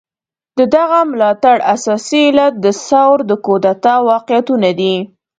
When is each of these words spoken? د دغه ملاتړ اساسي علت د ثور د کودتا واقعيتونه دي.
د 0.57 0.59
دغه 0.75 0.99
ملاتړ 1.11 1.57
اساسي 1.75 2.21
علت 2.29 2.53
د 2.65 2.67
ثور 2.87 3.17
د 3.29 3.31
کودتا 3.45 3.95
واقعيتونه 4.09 4.69
دي. 4.79 4.95